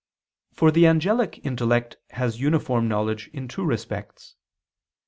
[0.51, 4.33] For the angelic intellect has uniform knowledge in two respects.